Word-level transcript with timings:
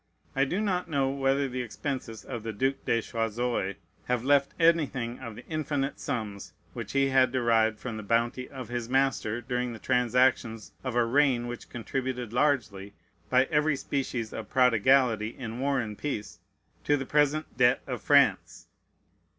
I 0.35 0.45
do 0.45 0.59
not 0.61 0.89
know 0.89 1.11
whether 1.11 1.47
the 1.47 1.61
expenses 1.61 2.25
of 2.25 2.41
the 2.41 2.51
Duke 2.51 2.85
de 2.85 3.03
Choiseul 3.03 3.75
have 4.05 4.23
left 4.25 4.55
anything 4.59 5.19
of 5.19 5.35
the 5.35 5.45
infinite 5.45 5.99
sums 5.99 6.53
which 6.73 6.93
he 6.93 7.09
had 7.09 7.31
derived 7.31 7.77
from 7.77 7.97
the 7.97 8.01
bounty 8.01 8.49
of 8.49 8.67
his 8.69 8.89
master, 8.89 9.41
during 9.41 9.73
the 9.73 9.77
transactions 9.77 10.71
of 10.83 10.95
a 10.95 11.05
reign 11.05 11.45
which 11.45 11.69
contributed 11.69 12.33
largely, 12.33 12.95
by 13.29 13.43
every 13.51 13.75
species 13.75 14.33
of 14.33 14.49
prodigality 14.49 15.37
in 15.37 15.59
war 15.59 15.79
and 15.79 15.99
peace, 15.99 16.39
to 16.83 16.97
the 16.97 17.05
present 17.05 17.55
debt 17.55 17.81
of 17.85 18.01
France. 18.01 18.65